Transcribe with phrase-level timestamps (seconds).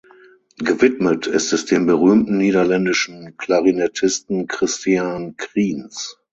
[0.57, 6.17] Gewidmet ist es dem berühmten niederländischen Klarinettisten Christiaan Kriens.